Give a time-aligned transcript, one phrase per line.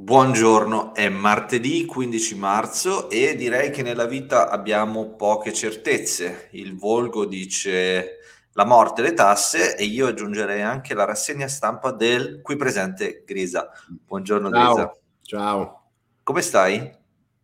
[0.00, 6.48] Buongiorno, è martedì 15 marzo e direi che nella vita abbiamo poche certezze.
[6.52, 8.18] Il volgo dice
[8.52, 13.70] la morte, le tasse e io aggiungerei anche la rassegna stampa del qui presente Grisa.
[14.06, 14.74] Buongiorno Ciao.
[14.74, 14.96] Grisa.
[15.20, 15.90] Ciao.
[16.22, 16.90] Come stai?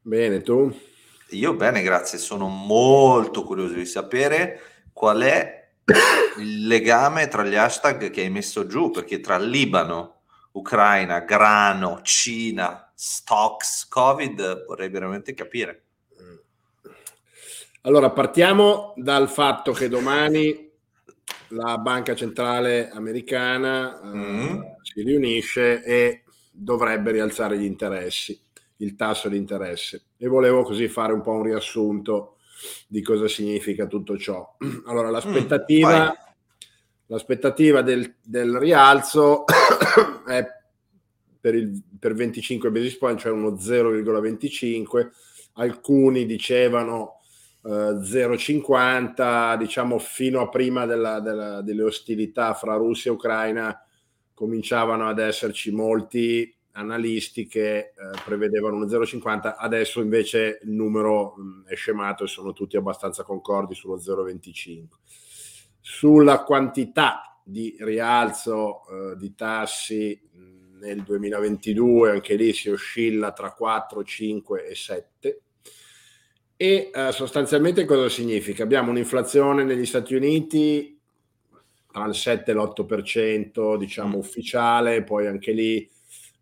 [0.01, 0.75] Bene, tu?
[1.31, 2.19] Io bene, grazie.
[2.19, 4.61] Sono molto curioso di sapere
[4.93, 5.71] qual è
[6.39, 10.14] il legame tra gli hashtag che hai messo giù, perché tra Libano,
[10.55, 15.83] Ucraina, grano, Cina, stocks, Covid, vorrei veramente capire.
[17.83, 20.71] Allora, partiamo dal fatto che domani
[21.49, 24.61] la Banca Centrale Americana eh, Mm.
[24.83, 28.41] si riunisce e dovrebbe rialzare gli interessi,
[28.79, 30.05] il tasso di interesse.
[30.17, 32.37] E volevo così fare un po' un riassunto
[32.87, 34.57] di cosa significa tutto ciò.
[34.87, 36.33] Allora, l'aspettativa, Mm,
[37.09, 39.45] l'aspettativa del, del rialzo
[40.27, 40.47] è
[41.41, 45.09] per, il, per 25 basis point, cioè uno 0,25.
[45.55, 47.21] Alcuni dicevano
[47.63, 53.79] eh, 0,50, diciamo fino a prima della- della- delle ostilità fra Russia e Ucraina
[54.33, 57.93] cominciavano ad esserci molti analisti che eh,
[58.25, 63.75] prevedevano uno 0,50, adesso invece il numero mh, è scemato e sono tutti abbastanza concordi
[63.75, 64.87] sullo 0,25.
[65.81, 73.53] Sulla quantità di rialzo eh, di tassi mh, nel 2022, anche lì si oscilla tra
[73.53, 75.41] 4, 5 e 7.
[76.57, 78.63] E eh, sostanzialmente cosa significa?
[78.63, 80.99] Abbiamo un'inflazione negli Stati Uniti
[81.91, 84.21] tra il 7 e l'8%, diciamo Mm.
[84.21, 85.89] ufficiale, poi anche lì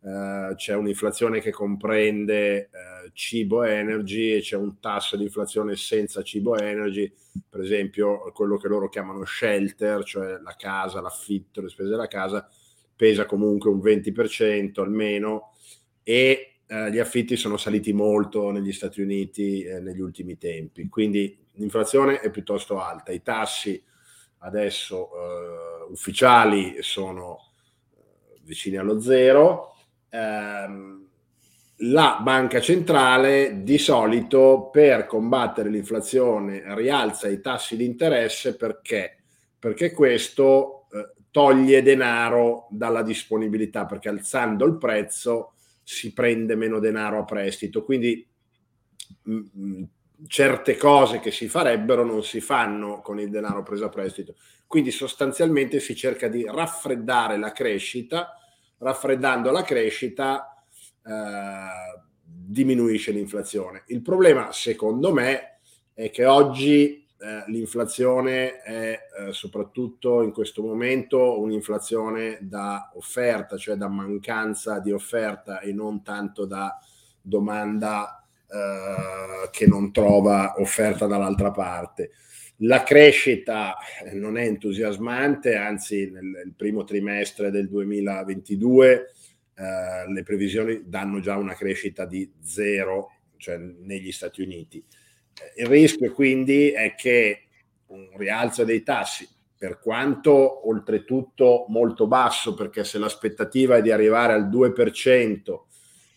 [0.04, 5.76] eh, c'è un'inflazione che comprende eh, cibo e energy e c'è un tasso di inflazione
[5.76, 7.12] senza cibo e energy,
[7.48, 12.48] per esempio quello che loro chiamano shelter, cioè la casa, l'affitto, le spese della casa,
[12.96, 15.52] pesa comunque un 20% almeno
[16.02, 21.38] e eh, gli affitti sono saliti molto negli Stati Uniti eh, negli ultimi tempi, quindi
[21.52, 23.80] l'inflazione è piuttosto alta, i tassi
[24.38, 27.38] adesso eh, ufficiali sono
[28.42, 29.71] vicini allo zero.
[30.14, 31.06] Ehm,
[31.84, 39.16] la banca centrale di solito per combattere l'inflazione rialza i tassi di interesse perché?
[39.58, 47.18] Perché questo eh, toglie denaro dalla disponibilità, perché alzando il prezzo si prende meno denaro
[47.20, 47.82] a prestito.
[47.82, 48.24] Quindi
[49.24, 49.88] mh, mh,
[50.28, 54.36] certe cose che si farebbero non si fanno con il denaro preso a prestito.
[54.66, 58.36] Quindi sostanzialmente si cerca di raffreddare la crescita,
[58.82, 60.62] raffreddando la crescita
[61.04, 63.84] eh, diminuisce l'inflazione.
[63.86, 65.60] Il problema, secondo me,
[65.94, 73.76] è che oggi eh, l'inflazione è eh, soprattutto in questo momento un'inflazione da offerta, cioè
[73.76, 76.76] da mancanza di offerta e non tanto da
[77.20, 82.10] domanda eh, che non trova offerta dall'altra parte.
[82.58, 83.76] La crescita
[84.12, 89.12] non è entusiasmante, anzi nel, primo trimestre del 2022
[89.54, 94.84] eh, le previsioni danno già una crescita di zero, cioè negli Stati Uniti.
[95.56, 97.48] Il rischio quindi è che
[97.86, 104.32] un rialzo dei tassi, per quanto oltretutto molto basso, perché se l'aspettativa è di arrivare
[104.32, 105.40] al 2%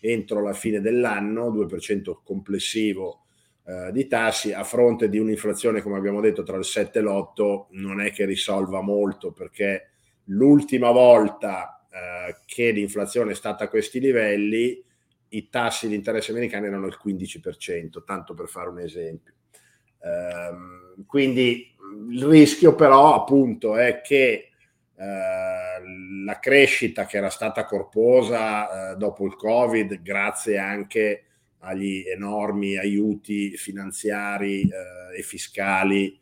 [0.00, 3.25] entro la fine dell'anno, 2% complessivo
[3.66, 7.66] eh, di tassi, a fronte di un'inflazione, come abbiamo detto, tra il 7 e l'8,
[7.70, 9.90] non è che risolva molto, perché
[10.26, 14.80] l'ultima volta eh, che l'inflazione è stata a questi livelli,
[15.30, 19.34] i tassi di interesse americani erano il 15%, tanto per fare un esempio.
[20.00, 21.74] Ehm, quindi
[22.10, 24.50] il rischio però appunto è che
[24.94, 31.24] eh, la crescita che era stata corposa eh, dopo il Covid, grazie anche
[31.60, 36.18] agli enormi aiuti finanziari eh, e fiscali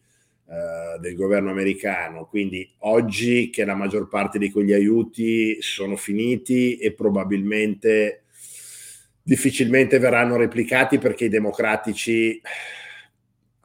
[0.46, 2.26] eh, del governo americano.
[2.26, 8.24] Quindi oggi che la maggior parte di quegli aiuti sono finiti e probabilmente
[9.22, 12.40] difficilmente verranno replicati perché i democratici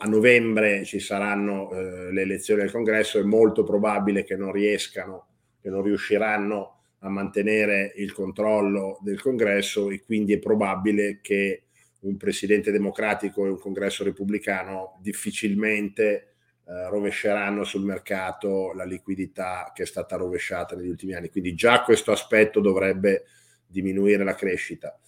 [0.02, 5.28] a novembre ci saranno eh, le elezioni al congresso, è molto probabile che non riescano,
[5.62, 11.64] che non riusciranno a mantenere il controllo del congresso e quindi è probabile che
[12.02, 16.36] un presidente democratico e un congresso repubblicano difficilmente
[16.66, 21.30] eh, rovesceranno sul mercato la liquidità che è stata rovesciata negli ultimi anni.
[21.30, 23.26] Quindi già questo aspetto dovrebbe
[23.68, 25.00] diminuire la crescita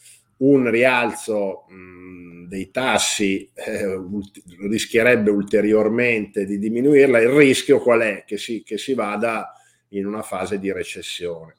[0.42, 7.20] un rialzo mh, dei tassi eh, ulti- rischierebbe ulteriormente di diminuirla.
[7.20, 8.24] Il rischio qual è?
[8.26, 9.54] Che si, che si vada
[9.90, 11.56] in una fase di recessione.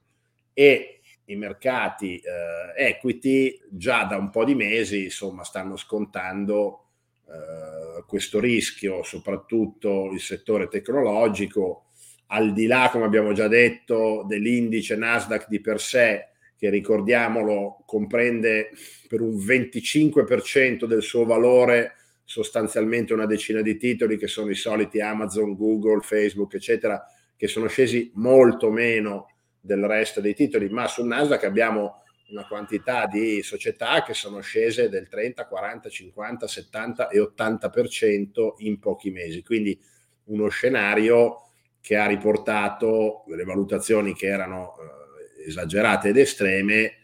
[0.52, 6.86] E i mercati eh, equity già da un po' di mesi insomma, stanno scontando
[7.26, 11.86] eh, questo rischio, soprattutto il settore tecnologico,
[12.26, 18.70] al di là, come abbiamo già detto, dell'indice Nasdaq di per sé, che ricordiamolo comprende
[19.08, 25.00] per un 25% del suo valore sostanzialmente una decina di titoli che sono i soliti
[25.00, 27.04] Amazon, Google, Facebook, eccetera,
[27.36, 29.31] che sono scesi molto meno
[29.62, 34.88] del resto dei titoli, ma sul Nasdaq abbiamo una quantità di società che sono scese
[34.88, 39.42] del 30, 40, 50, 70 e 80% in pochi mesi.
[39.42, 39.78] Quindi
[40.24, 41.42] uno scenario
[41.80, 46.94] che ha riportato delle valutazioni che erano eh, esagerate ed estreme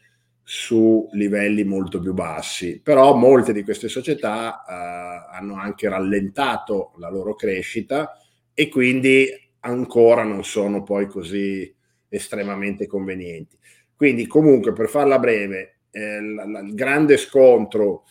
[0.42, 2.80] su livelli molto più bassi.
[2.80, 8.16] Però molte di queste società eh, hanno anche rallentato la loro crescita
[8.54, 9.28] e quindi
[9.60, 11.74] ancora non sono poi così
[12.08, 13.58] estremamente convenienti.
[13.94, 18.04] Quindi comunque per farla breve, eh, la, la, il grande scontro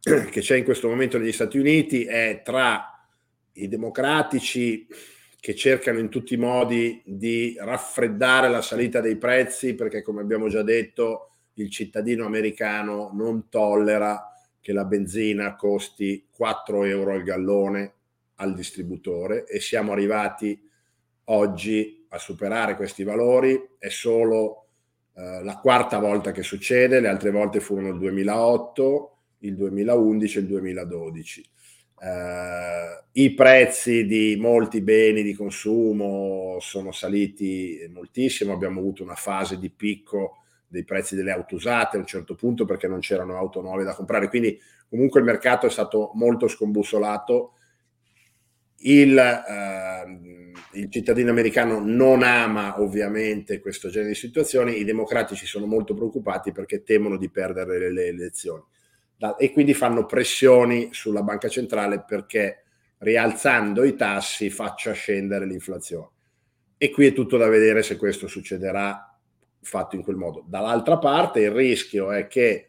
[0.00, 3.06] che c'è in questo momento negli Stati Uniti è tra
[3.54, 4.86] i democratici
[5.38, 10.48] che cercano in tutti i modi di raffreddare la salita dei prezzi perché come abbiamo
[10.48, 17.94] già detto il cittadino americano non tollera che la benzina costi 4 euro al gallone
[18.36, 20.60] al distributore e siamo arrivati
[21.24, 24.66] oggi a superare questi valori, è solo
[25.14, 30.40] eh, la quarta volta che succede, le altre volte furono il 2008, il 2011 e
[30.40, 31.50] il 2012.
[32.00, 39.58] Eh, I prezzi di molti beni di consumo sono saliti moltissimo, abbiamo avuto una fase
[39.58, 43.60] di picco dei prezzi delle auto usate a un certo punto perché non c'erano auto
[43.60, 47.54] nuove da comprare, quindi comunque il mercato è stato molto scombussolato
[48.84, 50.41] il, eh,
[50.72, 56.52] il, cittadino americano non ama ovviamente questo genere di situazioni, i democratici sono molto preoccupati
[56.52, 58.62] perché temono di perdere le, le elezioni
[59.38, 62.64] e quindi fanno pressioni sulla banca centrale perché
[62.98, 66.08] rialzando i tassi faccia scendere l'inflazione.
[66.76, 69.16] E qui è tutto da vedere se questo succederà
[69.60, 70.44] fatto in quel modo.
[70.46, 72.68] Dall'altra parte il rischio è che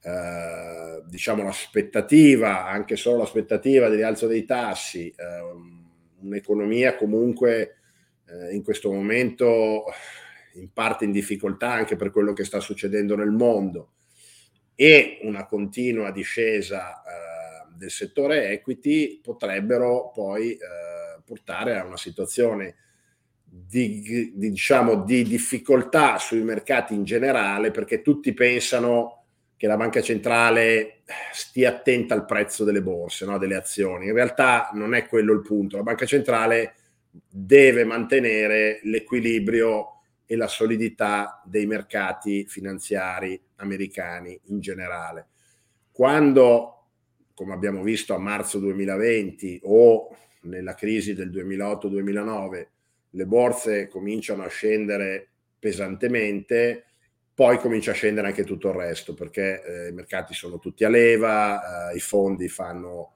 [0.00, 5.81] eh, diciamo l'aspettativa, anche solo l'aspettativa di rialzo dei tassi, eh,
[6.22, 7.76] un'economia comunque
[8.26, 9.84] eh, in questo momento
[10.54, 13.92] in parte in difficoltà anche per quello che sta succedendo nel mondo.
[14.74, 20.58] E una continua discesa eh, del settore equity potrebbero poi eh,
[21.24, 22.76] portare a una situazione
[23.44, 29.21] di, di, diciamo, di difficoltà sui mercati in generale perché tutti pensano
[29.62, 33.38] che la banca centrale stia attenta al prezzo delle borse, no?
[33.38, 34.06] delle azioni.
[34.06, 35.76] In realtà non è quello il punto.
[35.76, 36.74] La banca centrale
[37.30, 45.28] deve mantenere l'equilibrio e la solidità dei mercati finanziari americani in generale.
[45.92, 46.88] Quando,
[47.32, 50.08] come abbiamo visto a marzo 2020 o
[50.40, 52.66] nella crisi del 2008-2009,
[53.10, 56.86] le borse cominciano a scendere pesantemente,
[57.34, 60.88] poi comincia a scendere anche tutto il resto perché eh, i mercati sono tutti a
[60.88, 63.14] leva, eh, i fondi fanno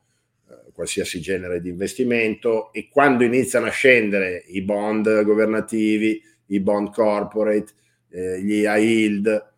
[0.48, 6.92] eh, qualsiasi genere di investimento e quando iniziano a scendere i bond governativi, i bond
[6.92, 7.72] corporate,
[8.08, 9.54] eh, gli high yield,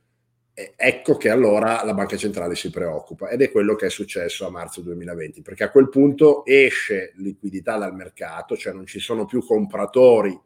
[0.74, 4.50] ecco che allora la banca centrale si preoccupa ed è quello che è successo a
[4.50, 9.44] marzo 2020 perché a quel punto esce liquidità dal mercato, cioè non ci sono più
[9.44, 10.36] compratori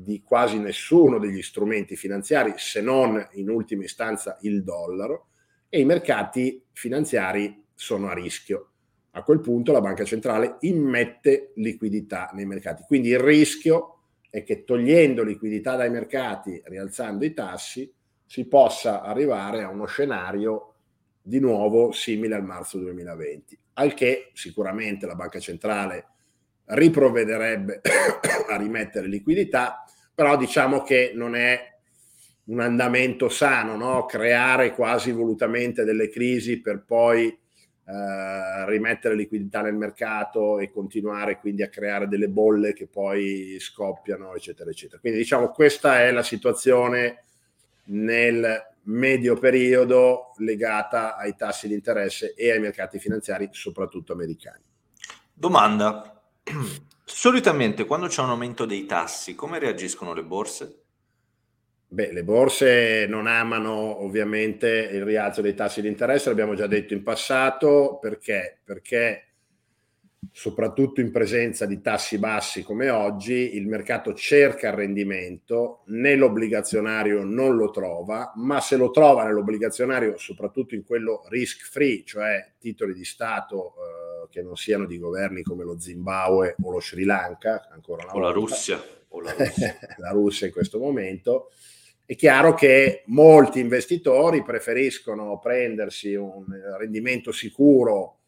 [0.00, 5.26] di quasi nessuno degli strumenti finanziari, se non in ultima istanza il dollaro,
[5.68, 8.70] e i mercati finanziari sono a rischio.
[9.12, 12.84] A quel punto la banca centrale immette liquidità nei mercati.
[12.86, 17.92] Quindi il rischio è che togliendo liquidità dai mercati, rialzando i tassi,
[18.24, 20.74] si possa arrivare a uno scenario
[21.20, 26.06] di nuovo simile al marzo 2020, al che sicuramente la banca centrale
[26.66, 27.80] riprovvederebbe
[28.48, 29.84] a rimettere liquidità,
[30.18, 31.78] però diciamo che non è
[32.46, 34.04] un andamento sano, no?
[34.04, 41.62] creare quasi volutamente delle crisi per poi eh, rimettere liquidità nel mercato e continuare quindi
[41.62, 44.98] a creare delle bolle che poi scoppiano, eccetera, eccetera.
[44.98, 47.22] Quindi diciamo questa è la situazione
[47.84, 54.64] nel medio periodo legata ai tassi di interesse e ai mercati finanziari, soprattutto americani.
[55.32, 56.20] Domanda.
[57.10, 60.82] Solitamente quando c'è un aumento dei tassi, come reagiscono le borse?
[61.88, 66.92] Beh, le borse non amano ovviamente il rialzo dei tassi di interesse, l'abbiamo già detto
[66.92, 68.60] in passato, perché?
[68.62, 69.22] Perché
[70.30, 77.56] soprattutto in presenza di tassi bassi come oggi, il mercato cerca il rendimento, nell'obbligazionario non
[77.56, 83.04] lo trova, ma se lo trova nell'obbligazionario, soprattutto in quello risk free, cioè titoli di
[83.04, 83.97] Stato eh,
[84.30, 88.18] che non siano di governi come lo Zimbabwe o lo Sri Lanka, ancora una o
[88.18, 89.78] volta, la Russia, o la Russia.
[89.98, 91.50] la Russia in questo momento,
[92.04, 96.46] è chiaro che molti investitori preferiscono prendersi un
[96.78, 98.20] rendimento sicuro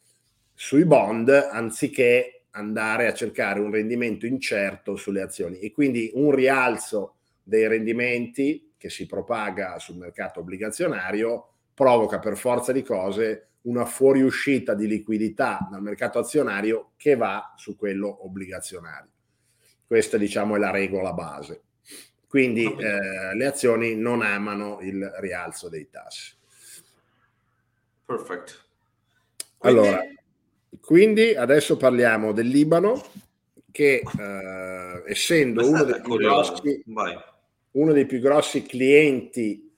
[0.52, 5.60] sui bond anziché andare a cercare un rendimento incerto sulle azioni.
[5.60, 12.72] E quindi un rialzo dei rendimenti che si propaga sul mercato obbligazionario provoca per forza
[12.72, 19.10] di cose una fuoriuscita di liquidità dal mercato azionario che va su quello obbligazionario.
[19.86, 21.62] Questa diciamo è la regola base.
[22.28, 26.32] Quindi eh, le azioni non amano il rialzo dei tassi.
[28.04, 28.52] Perfetto.
[29.58, 30.00] Allora,
[30.80, 33.04] quindi adesso parliamo del Libano
[33.70, 36.82] che eh, essendo uno dei, grossi,
[37.72, 39.69] uno dei, più grossi, clienti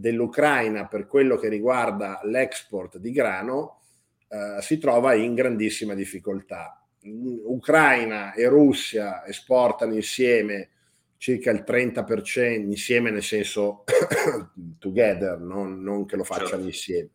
[0.00, 3.80] dell'Ucraina per quello che riguarda l'export di grano,
[4.28, 6.82] eh, si trova in grandissima difficoltà.
[7.02, 10.70] Ucraina e Russia esportano insieme
[11.16, 13.84] circa il 30%, insieme nel senso
[14.78, 16.66] together, non, non che lo facciano certo.
[16.66, 17.10] insieme.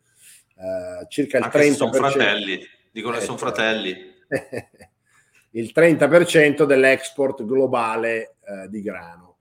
[0.56, 1.72] Uh, circa il Anche 30%.
[1.72, 2.60] Sono fratelli
[2.96, 3.54] Dicono eh, sono certo.
[3.54, 4.14] fratelli.
[5.52, 9.36] il 30% dell'export globale eh, di grano.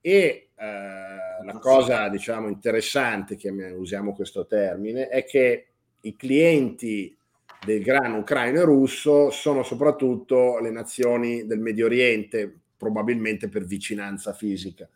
[0.00, 5.66] E eh, la cosa, diciamo, interessante, che usiamo questo termine, è che
[6.00, 7.16] i clienti
[7.64, 14.32] del grano ucraino e russo sono soprattutto le nazioni del Medio Oriente, probabilmente per vicinanza
[14.32, 14.88] fisica.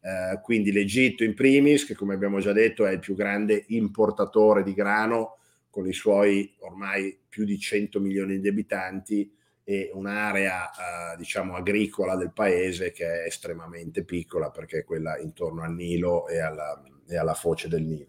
[0.00, 4.62] Eh, quindi l'Egitto in primis, che come abbiamo già detto è il più grande importatore
[4.62, 5.38] di grano
[5.70, 9.32] con i suoi ormai più di 100 milioni di abitanti
[9.64, 15.62] e un'area eh, diciamo agricola del paese che è estremamente piccola perché è quella intorno
[15.62, 18.08] al Nilo e alla, e alla foce del Nilo.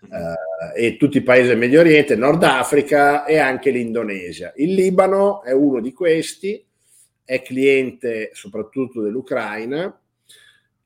[0.00, 4.52] Uh, e tutti i paesi del Medio Oriente, Nord Africa e anche l'Indonesia.
[4.54, 6.64] Il Libano è uno di questi,
[7.24, 10.00] è cliente soprattutto dell'Ucraina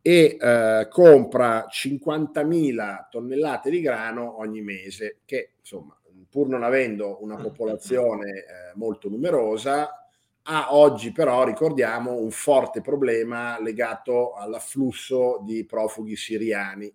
[0.00, 5.94] e uh, compra 50.000 tonnellate di grano ogni mese, che insomma
[6.32, 8.44] pur non avendo una popolazione eh,
[8.76, 10.08] molto numerosa,
[10.44, 16.90] ha oggi però, ricordiamo, un forte problema legato all'afflusso di profughi siriani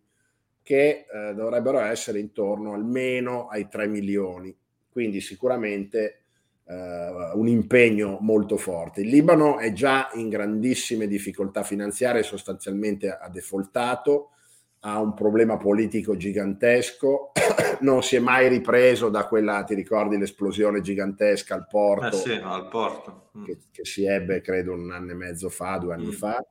[0.64, 4.54] che eh, dovrebbero essere intorno almeno ai 3 milioni.
[4.90, 6.24] Quindi sicuramente
[6.66, 9.02] eh, un impegno molto forte.
[9.02, 14.32] Il Libano è già in grandissime difficoltà finanziarie, sostanzialmente ha defaultato,
[14.82, 17.32] ha un problema politico gigantesco,
[17.82, 22.32] non si è mai ripreso da quella, ti ricordi l'esplosione gigantesca al porto, eh sì,
[22.42, 23.30] al porto.
[23.38, 23.44] Mm.
[23.44, 26.12] Che, che, si ebbe credo un anno e mezzo fa, due anni mm.
[26.12, 26.46] fa,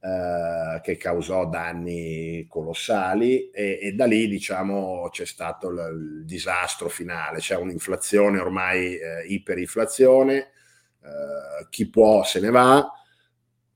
[0.00, 6.88] eh, che causò danni colossali e, e, da lì diciamo c'è stato il, il disastro
[6.88, 12.90] finale, c'è un'inflazione ormai eh, iperinflazione, eh, chi può se ne va,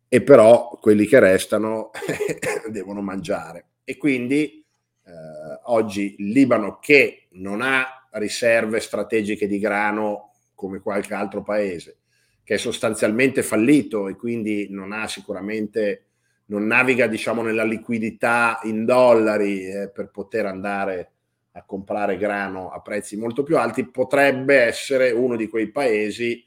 [0.08, 1.90] e però quelli che restano
[2.70, 4.64] devono mangiare e quindi
[5.04, 5.10] eh,
[5.64, 11.98] oggi il Libano che non ha riserve strategiche di grano come qualche altro paese,
[12.42, 16.06] che è sostanzialmente fallito e quindi non ha sicuramente,
[16.46, 21.10] non naviga diciamo nella liquidità in dollari eh, per poter andare
[21.52, 26.44] a comprare grano a prezzi molto più alti, potrebbe essere uno di quei paesi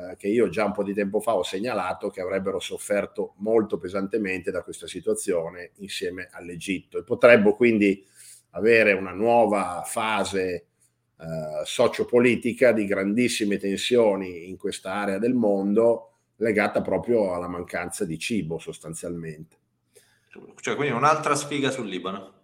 [0.00, 3.76] eh, che io già un po' di tempo fa ho segnalato che avrebbero sofferto molto
[3.76, 8.06] pesantemente da questa situazione insieme all'Egitto e potrebbero quindi
[8.50, 10.66] avere una nuova fase
[11.20, 18.18] eh, sociopolitica di grandissime tensioni in questa area del mondo legata proprio alla mancanza di
[18.18, 19.56] cibo sostanzialmente.
[20.60, 22.38] Cioè, quindi un'altra sfiga sul Libano.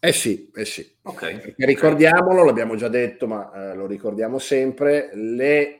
[0.00, 0.96] Eh sì, eh sì.
[1.02, 1.54] Okay.
[1.56, 5.77] Ricordiamolo, l'abbiamo già detto, ma eh, lo ricordiamo sempre, le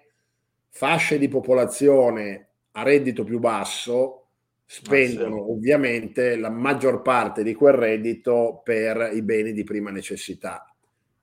[0.71, 4.29] fasce di popolazione a reddito più basso
[4.65, 5.51] spendono ah, sì.
[5.51, 10.71] ovviamente la maggior parte di quel reddito per i beni di prima necessità.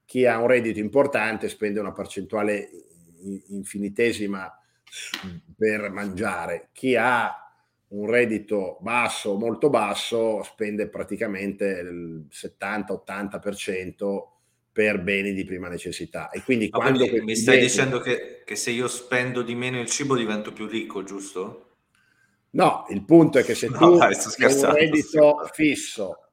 [0.04, 2.70] Chi ha un reddito importante spende una percentuale
[3.50, 4.52] infinitesima
[5.56, 6.70] per mangiare.
[6.72, 7.32] Chi ha
[7.88, 14.24] un reddito basso, molto basso, spende praticamente il 70-80%
[14.76, 16.30] per beni di prima necessità.
[16.32, 17.68] E quindi Ma quando quindi mi stai beni...
[17.68, 21.78] dicendo che, che, se io spendo di meno il cibo divento più ricco, giusto?
[22.50, 26.28] No, il punto è che se no, tu hai un reddito fisso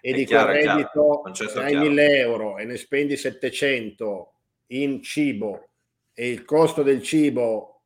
[0.00, 1.22] e di chiaro, quel reddito
[1.56, 4.32] hai 1000 euro e ne spendi 700
[4.68, 5.70] in cibo
[6.14, 7.80] e il costo del cibo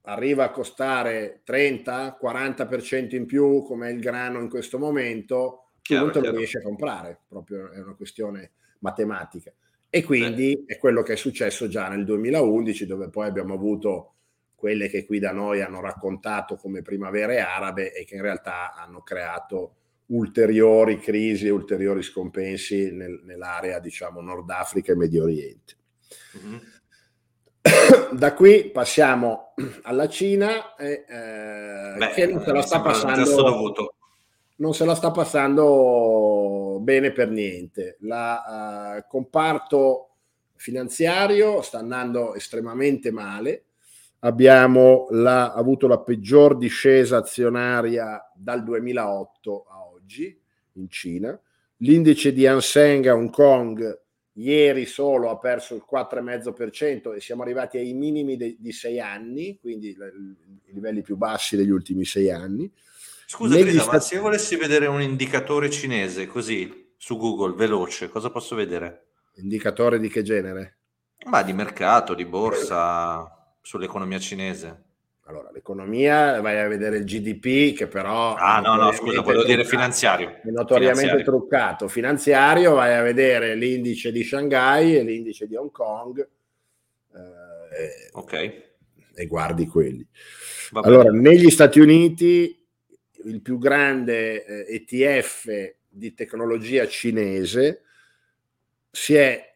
[0.00, 6.20] arriva a costare 30-40% in più come il grano in questo momento, chiaro, non te
[6.22, 9.52] lo riesci a comprare, proprio è una questione matematica.
[9.90, 14.12] E quindi è quello che è successo già nel 2011, dove poi abbiamo avuto
[14.54, 19.02] quelle che qui da noi hanno raccontato come primavere arabe e che in realtà hanno
[19.02, 19.74] creato
[20.06, 25.76] ulteriori crisi, ulteriori scompensi nel, nell'area, diciamo, Nord Africa e Medio Oriente.
[26.36, 26.58] Mm-hmm.
[28.12, 31.04] Da qui passiamo alla Cina, eh,
[31.96, 33.94] Beh, che non se la sta passando.
[34.56, 35.64] Non se la sta passando
[36.88, 37.98] bene per niente.
[38.00, 40.14] Il uh, comparto
[40.54, 43.64] finanziario sta andando estremamente male.
[44.20, 50.40] Abbiamo la, avuto la peggior discesa azionaria dal 2008 a oggi
[50.72, 51.38] in Cina.
[51.78, 54.00] L'indice di Hang Seng a Hong Kong
[54.32, 59.58] ieri solo ha perso il 4,5% e siamo arrivati ai minimi de- di sei anni,
[59.60, 62.72] quindi i livelli più bassi degli ultimi sei anni.
[63.30, 63.94] Scusa, Grida, stati...
[63.94, 69.08] ma se io volessi vedere un indicatore cinese così su Google, veloce, cosa posso vedere?
[69.34, 70.78] Indicatore di che genere?
[71.26, 73.30] Ma di mercato, di borsa,
[73.60, 74.84] sull'economia cinese.
[75.26, 78.34] Allora, l'economia, vai a vedere il GDP che però...
[78.34, 80.40] Ah, no, no, scusa, volevo dire finanziario.
[80.42, 81.24] È notoriamente finanziario.
[81.24, 81.88] truccato.
[81.88, 86.26] Finanziario, vai a vedere l'indice di Shanghai e l'indice di Hong Kong.
[87.12, 88.32] Eh, ok.
[89.14, 90.08] E guardi quelli.
[90.72, 92.57] allora, negli Stati Uniti,
[93.24, 97.82] il più grande eh, ETF di tecnologia cinese
[98.90, 99.48] si è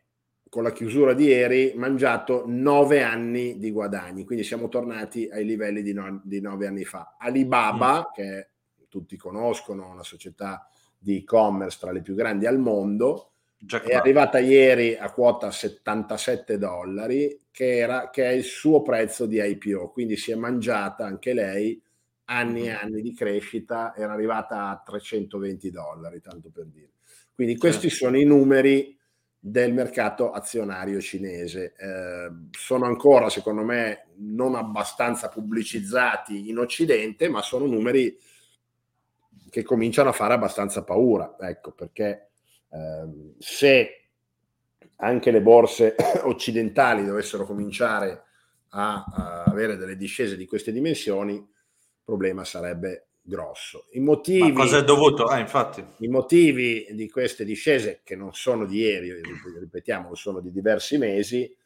[0.49, 5.83] con la chiusura di ieri mangiato nove anni di guadagni, quindi siamo tornati ai livelli
[5.83, 7.16] di, no, di nove anni fa.
[7.19, 8.12] Alibaba, mm.
[8.12, 8.49] che
[8.88, 14.40] tutti conoscono, una società di e-commerce tra le più grandi al mondo, Jack è arrivata
[14.40, 20.16] ieri a quota 77 dollari, che, era, che è il suo prezzo di IPO, quindi
[20.16, 21.81] si è mangiata anche lei
[22.33, 22.77] anni e mm.
[22.81, 26.91] anni di crescita, era arrivata a 320 dollari, tanto per dire.
[27.35, 28.05] Quindi questi certo.
[28.07, 28.99] sono i numeri
[29.39, 31.75] del mercato azionario cinese.
[31.77, 38.16] Eh, sono ancora, secondo me, non abbastanza pubblicizzati in Occidente, ma sono numeri
[39.51, 41.37] che cominciano a fare abbastanza paura.
[41.38, 42.31] Ecco, perché
[42.71, 44.07] eh, se
[44.97, 48.23] anche le borse occidentali dovessero cominciare
[48.71, 51.45] a, a avere delle discese di queste dimensioni,
[52.12, 53.87] problema sarebbe grosso.
[53.92, 55.25] I motivi, Ma cosa è dovuto?
[55.25, 55.83] Ah, infatti.
[55.98, 59.14] I motivi di queste discese, che non sono di ieri,
[59.59, 61.57] ripetiamo, sono di diversi mesi,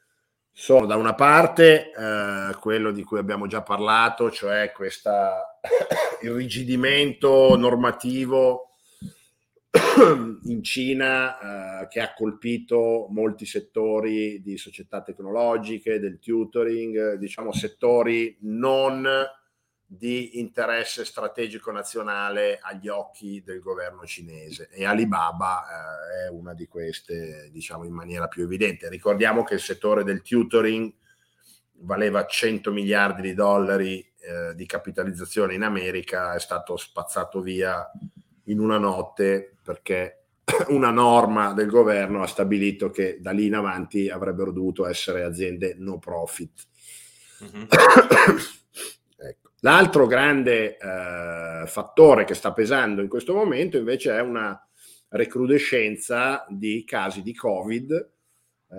[0.52, 5.10] sono da una parte eh, quello di cui abbiamo già parlato, cioè questo
[6.22, 8.70] irrigidimento normativo
[10.44, 18.36] in Cina eh, che ha colpito molti settori di società tecnologiche, del tutoring, diciamo settori
[18.42, 19.06] non
[19.88, 26.66] di interesse strategico nazionale agli occhi del governo cinese e Alibaba eh, è una di
[26.66, 28.88] queste, diciamo in maniera più evidente.
[28.88, 30.92] Ricordiamo che il settore del tutoring
[31.78, 37.88] valeva 100 miliardi di dollari eh, di capitalizzazione in America, è stato spazzato via
[38.44, 40.24] in una notte perché
[40.68, 45.74] una norma del governo ha stabilito che da lì in avanti avrebbero dovuto essere aziende
[45.78, 46.66] no profit.
[47.44, 47.66] Mm-hmm.
[49.66, 54.56] L'altro grande eh, fattore che sta pesando in questo momento invece è una
[55.08, 57.90] recrudescenza di casi di Covid.
[57.90, 58.76] Eh,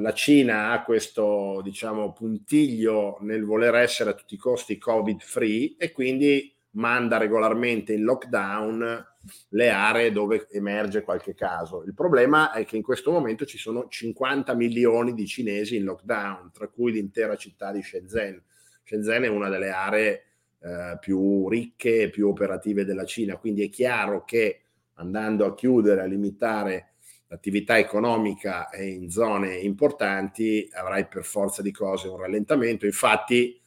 [0.00, 5.76] la Cina ha questo diciamo, puntiglio nel voler essere a tutti i costi Covid free
[5.78, 9.06] e quindi manda regolarmente in lockdown
[9.50, 11.84] le aree dove emerge qualche caso.
[11.84, 16.50] Il problema è che in questo momento ci sono 50 milioni di cinesi in lockdown,
[16.50, 18.42] tra cui l'intera città di Shenzhen
[18.88, 20.22] Shenzhen è una delle aree
[20.60, 24.62] eh, più ricche e più operative della Cina, quindi è chiaro che
[24.94, 26.94] andando a chiudere, a limitare
[27.26, 32.86] l'attività economica in zone importanti, avrai per forza di cose un rallentamento.
[32.86, 33.60] Infatti,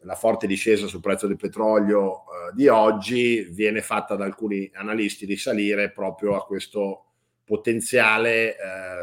[0.00, 5.24] la forte discesa sul prezzo del petrolio eh, di oggi viene fatta da alcuni analisti
[5.24, 7.06] risalire proprio a questo
[7.44, 8.56] potenziale eh,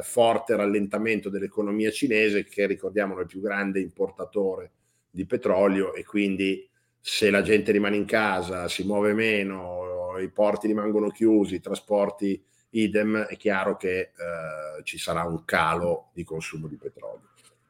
[0.04, 4.72] forte rallentamento dell'economia cinese, che ricordiamo è il più grande importatore
[5.18, 6.70] di petrolio e quindi
[7.02, 12.40] se la gente rimane in casa, si muove meno, i porti rimangono chiusi, i trasporti
[12.72, 17.30] idem, è chiaro che eh, ci sarà un calo di consumo di petrolio.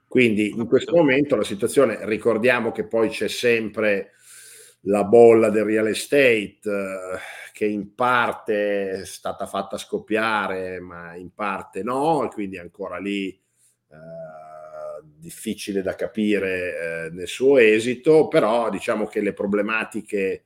[0.09, 4.11] Quindi in questo momento la situazione, ricordiamo che poi c'è sempre
[4.81, 7.19] la bolla del real estate eh,
[7.53, 13.29] che in parte è stata fatta scoppiare, ma in parte no, e quindi ancora lì
[13.29, 13.95] eh,
[15.03, 20.43] difficile da capire eh, nel suo esito, però diciamo che le problematiche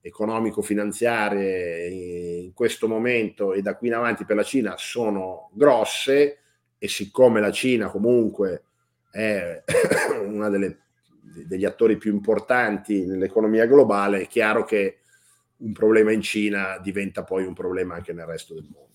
[0.00, 6.38] economico-finanziarie in questo momento e da qui in avanti per la Cina sono grosse
[6.78, 8.62] e siccome la Cina comunque
[9.10, 9.62] è
[10.24, 15.00] uno degli attori più importanti nell'economia globale, è chiaro che
[15.58, 18.88] un problema in Cina diventa poi un problema anche nel resto del mondo.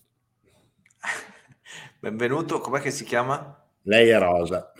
[2.00, 3.64] Benvenuto, com'è che si chiama?
[3.82, 4.72] Lei è Rosa.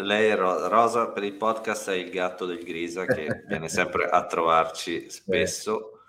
[0.00, 4.04] Lei è Rosa, Rosa per il podcast è il gatto del Grisa che viene sempre
[4.08, 6.00] a trovarci spesso.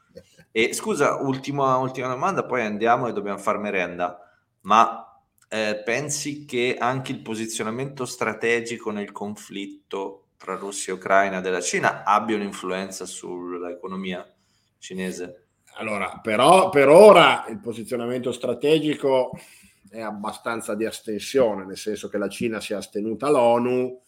[0.52, 4.20] E scusa, ultima, ultima domanda, poi andiamo e dobbiamo far merenda.
[4.62, 11.62] Ma eh, pensi che anche il posizionamento strategico nel conflitto tra Russia e Ucraina della
[11.62, 14.26] Cina abbia un'influenza sull'economia
[14.78, 15.48] cinese?
[15.76, 19.32] Allora, però per ora il posizionamento strategico
[19.92, 24.02] è abbastanza di astensione, nel senso che la Cina si è astenuta all'ONU,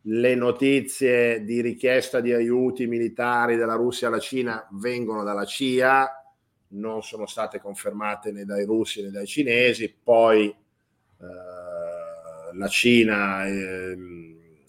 [0.00, 6.10] le notizie di richiesta di aiuti militari della Russia alla Cina vengono dalla CIA,
[6.68, 10.54] non sono state confermate né dai russi né dai cinesi, poi eh,
[12.54, 13.98] la Cina, eh,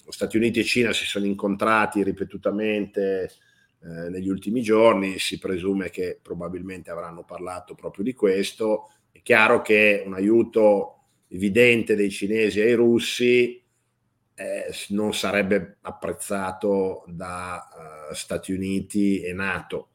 [0.10, 3.32] Stati Uniti e Cina si sono incontrati ripetutamente
[3.82, 8.92] eh, negli ultimi giorni, si presume che probabilmente avranno parlato proprio di questo.
[9.12, 10.96] È chiaro che un aiuto
[11.30, 13.64] evidente dei cinesi ai russi
[14.36, 19.90] eh, non sarebbe apprezzato da uh, Stati Uniti e Nato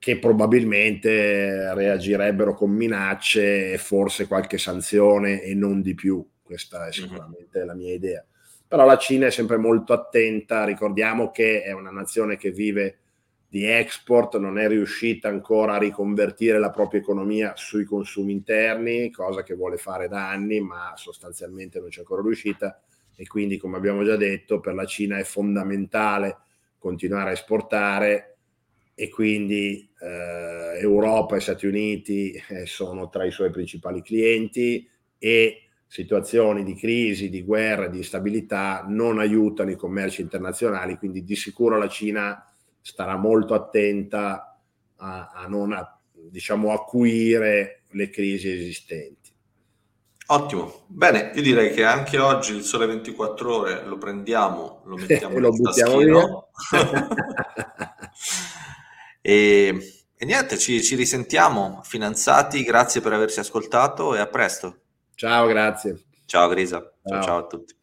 [0.00, 6.26] che probabilmente reagirebbero con minacce e forse qualche sanzione e non di più.
[6.42, 7.66] Questa è sicuramente mm-hmm.
[7.66, 8.24] la mia idea.
[8.66, 12.99] Però la Cina è sempre molto attenta, ricordiamo che è una nazione che vive
[13.50, 19.42] di export, non è riuscita ancora a riconvertire la propria economia sui consumi interni, cosa
[19.42, 22.80] che vuole fare da anni, ma sostanzialmente non c'è ancora riuscita.
[23.16, 26.38] E quindi, come abbiamo già detto, per la Cina è fondamentale
[26.78, 28.36] continuare a esportare
[28.94, 35.64] e quindi eh, Europa e Stati Uniti eh, sono tra i suoi principali clienti e
[35.88, 41.76] situazioni di crisi, di guerra, di instabilità non aiutano i commerci internazionali, quindi di sicuro
[41.78, 42.44] la Cina
[42.80, 44.58] starà molto attenta
[44.96, 49.18] a, a non a, diciamo, acuire le crisi esistenti.
[50.26, 55.36] Ottimo, bene, io direi che anche oggi il sole 24 ore lo prendiamo, lo mettiamo
[55.36, 56.22] e lo buttiamo via.
[59.22, 59.76] E,
[60.16, 61.82] e niente, ci, ci risentiamo.
[61.84, 64.78] Finanziati, grazie per averci ascoltato e a presto.
[65.14, 66.04] Ciao, grazie.
[66.24, 66.78] Ciao Grisa.
[66.78, 67.74] ciao, ciao, ciao a tutti.